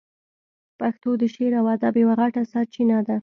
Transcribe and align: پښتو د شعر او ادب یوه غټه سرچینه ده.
پښتو 0.79 1.09
د 1.21 1.23
شعر 1.33 1.51
او 1.59 1.65
ادب 1.75 1.93
یوه 2.03 2.13
غټه 2.21 2.41
سرچینه 2.51 2.97
ده. 3.07 3.15